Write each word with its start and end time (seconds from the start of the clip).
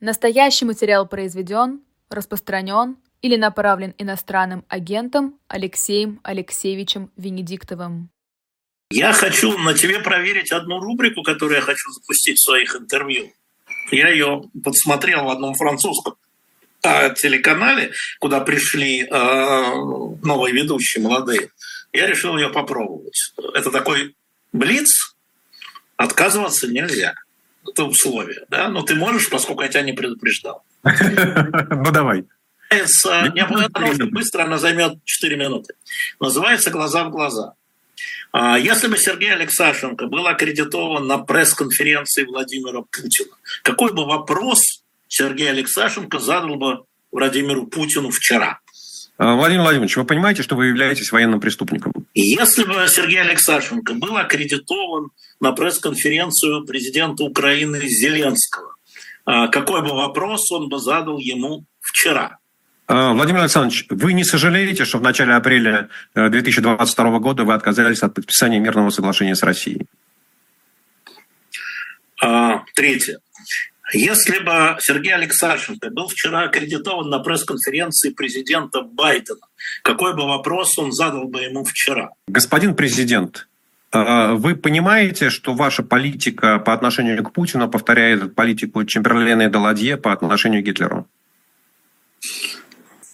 Настоящий 0.00 0.64
материал 0.64 1.06
произведен, 1.06 1.82
распространен 2.08 2.96
или 3.20 3.36
направлен 3.36 3.94
иностранным 3.98 4.64
агентом 4.68 5.38
Алексеем 5.46 6.20
Алексеевичем 6.22 7.10
Венедиктовым. 7.18 8.08
Я 8.90 9.12
хочу 9.12 9.58
на 9.58 9.74
тебе 9.74 10.00
проверить 10.00 10.52
одну 10.52 10.80
рубрику, 10.80 11.22
которую 11.22 11.56
я 11.56 11.60
хочу 11.60 11.90
запустить 11.90 12.38
в 12.38 12.44
своих 12.44 12.74
интервью. 12.76 13.30
Я 13.90 14.08
ее 14.08 14.44
подсмотрел 14.64 15.24
в 15.24 15.28
одном 15.28 15.52
французском 15.52 16.14
э, 16.82 17.14
телеканале, 17.14 17.92
куда 18.20 18.40
пришли 18.40 19.02
э, 19.02 19.06
новые 19.12 20.54
ведущие 20.54 21.04
молодые. 21.04 21.50
Я 21.92 22.06
решил 22.06 22.38
ее 22.38 22.48
попробовать. 22.48 23.34
Это 23.52 23.70
такой 23.70 24.16
блиц, 24.52 25.14
отказываться 25.98 26.68
нельзя 26.68 27.14
это 27.66 27.84
условие, 27.84 28.44
да, 28.48 28.68
но 28.68 28.82
ты 28.82 28.94
можешь, 28.94 29.30
поскольку 29.30 29.62
я 29.62 29.68
тебя 29.68 29.82
не 29.82 29.92
предупреждал. 29.92 30.62
Ну, 30.82 31.90
давай. 31.92 32.24
Называется, 33.70 34.06
быстро, 34.06 34.44
она 34.44 34.58
займет 34.58 35.04
4 35.04 35.36
минуты. 35.36 35.74
Называется 36.20 36.70
«Глаза 36.70 37.04
в 37.04 37.10
глаза». 37.10 37.54
А, 38.32 38.58
если 38.58 38.86
бы 38.86 38.96
Сергей 38.96 39.32
Алексашенко 39.32 40.06
был 40.06 40.26
аккредитован 40.26 41.06
на 41.06 41.18
пресс-конференции 41.18 42.24
Владимира 42.24 42.82
Путина, 42.82 43.34
какой 43.62 43.92
бы 43.92 44.06
вопрос 44.06 44.60
Сергей 45.08 45.50
Алексашенко 45.50 46.20
задал 46.20 46.54
бы 46.56 46.84
Владимиру 47.10 47.66
Путину 47.66 48.10
вчера? 48.10 48.60
А, 49.20 49.34
Владимир 49.34 49.60
Владимирович, 49.60 49.98
вы 49.98 50.06
понимаете, 50.06 50.42
что 50.42 50.56
вы 50.56 50.68
являетесь 50.68 51.12
военным 51.12 51.40
преступником? 51.40 51.92
Если 52.14 52.64
бы 52.64 52.86
Сергей 52.88 53.20
Алексашенко 53.20 53.92
был 53.92 54.16
аккредитован 54.16 55.10
на 55.40 55.52
пресс-конференцию 55.52 56.64
президента 56.64 57.24
Украины 57.24 57.82
Зеленского, 57.86 58.76
а, 59.26 59.48
какой 59.48 59.82
бы 59.82 59.88
вопрос 59.88 60.50
он 60.50 60.70
бы 60.70 60.78
задал 60.78 61.18
ему 61.18 61.66
вчера? 61.80 62.38
А, 62.86 63.12
Владимир 63.12 63.40
Александрович, 63.40 63.84
вы 63.90 64.14
не 64.14 64.24
сожалеете, 64.24 64.86
что 64.86 64.96
в 64.96 65.02
начале 65.02 65.34
апреля 65.34 65.90
2022 66.14 67.16
э, 67.16 67.18
года 67.20 67.44
вы 67.44 67.52
отказались 67.52 68.02
от 68.02 68.14
подписания 68.14 68.58
мирного 68.58 68.88
соглашения 68.88 69.34
с 69.34 69.42
Россией? 69.42 69.86
Третье. 72.74 73.18
Если 73.92 74.38
бы 74.38 74.76
Сергей 74.80 75.14
Алексашенко 75.14 75.90
был 75.90 76.06
вчера 76.06 76.44
аккредитован 76.44 77.08
на 77.10 77.18
пресс-конференции 77.18 78.10
президента 78.10 78.82
Байдена, 78.82 79.40
какой 79.82 80.14
бы 80.14 80.26
вопрос 80.26 80.78
он 80.78 80.92
задал 80.92 81.24
бы 81.24 81.42
ему 81.42 81.64
вчера? 81.64 82.10
Господин 82.28 82.74
президент, 82.76 83.48
э, 83.92 84.32
вы 84.34 84.54
понимаете, 84.54 85.30
что 85.30 85.54
ваша 85.54 85.82
политика 85.82 86.58
по 86.58 86.72
отношению 86.72 87.22
к 87.24 87.32
Путину 87.32 87.68
повторяет 87.68 88.34
политику 88.34 88.84
Чемберлена 88.84 89.46
и 89.46 89.48
Даладье 89.48 89.96
по 89.96 90.12
отношению 90.12 90.62
к 90.62 90.66
Гитлеру? 90.66 91.08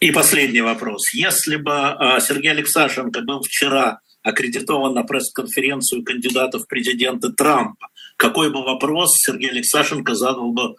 И 0.00 0.10
последний 0.10 0.60
вопрос. 0.60 1.14
Если 1.14 1.56
бы 1.56 1.70
э, 1.72 2.20
Сергей 2.20 2.50
Алексашенко 2.50 3.20
был 3.22 3.40
вчера 3.42 4.00
аккредитован 4.24 4.94
на 4.94 5.04
пресс-конференцию 5.04 6.02
кандидатов 6.02 6.62
в 6.62 6.66
президенты 6.66 7.30
Трампа, 7.32 7.88
какой 8.16 8.50
бы 8.50 8.62
вопрос 8.62 9.10
Сергей 9.16 9.50
Алексашенко 9.50 10.14
задал 10.14 10.52
бы 10.52 10.74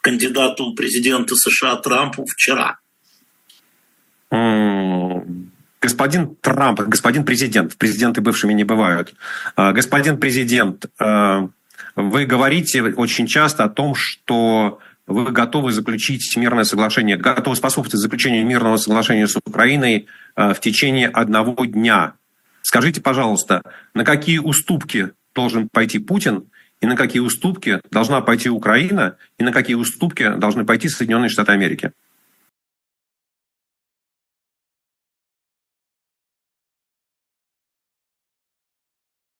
кандидату 0.00 0.74
президента 0.74 1.34
США 1.36 1.76
Трампу 1.76 2.24
вчера? 2.26 2.78
Господин 5.80 6.36
Трамп, 6.40 6.80
господин 6.80 7.24
президент, 7.24 7.76
президенты 7.76 8.20
бывшими 8.20 8.52
не 8.52 8.64
бывают. 8.64 9.14
А, 9.54 9.72
господин 9.72 10.18
президент, 10.18 10.86
а, 10.98 11.48
вы 11.94 12.26
говорите 12.26 12.82
очень 12.82 13.26
часто 13.26 13.64
о 13.64 13.68
том, 13.68 13.94
что 13.94 14.80
вы 15.06 15.30
готовы 15.30 15.72
заключить 15.72 16.36
мирное 16.36 16.64
соглашение, 16.64 17.16
готовы 17.16 17.56
способствовать 17.56 18.02
заключению 18.02 18.44
мирного 18.44 18.76
соглашения 18.76 19.28
с 19.28 19.36
Украиной 19.36 20.06
а, 20.34 20.52
в 20.52 20.60
течение 20.60 21.08
одного 21.08 21.64
дня. 21.64 22.14
Скажите, 22.62 23.00
пожалуйста, 23.00 23.62
на 23.94 24.04
какие 24.04 24.38
уступки 24.38 25.12
должен 25.34 25.68
пойти 25.68 25.98
Путин 25.98 26.50
и 26.80 26.86
на 26.86 26.96
какие 26.96 27.20
уступки 27.20 27.80
должна 27.90 28.20
пойти 28.20 28.48
Украина, 28.48 29.16
и 29.38 29.44
на 29.44 29.52
какие 29.52 29.76
уступки 29.76 30.34
должны 30.36 30.64
пойти 30.64 30.88
Соединенные 30.88 31.28
Штаты 31.28 31.52
Америки. 31.52 31.92